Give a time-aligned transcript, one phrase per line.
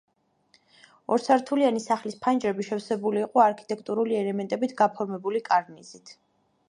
[1.15, 6.17] ორსართულიანი სახლის ფანჯრები შევსებული იყო არქიტექტურული ელემენტებით გაფორმებული კარნიზით.